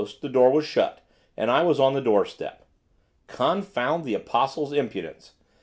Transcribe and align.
the 0.19 0.29
door 0.29 0.49
was 0.49 0.65
shut, 0.65 0.99
and 1.37 1.51
I 1.51 1.61
was 1.61 1.79
on 1.79 1.93
the 1.93 2.01
doorstep. 2.01 2.65
Confound 3.27 4.03
the 4.03 4.15
Apostle's 4.15 4.73
impudence! 4.73 5.33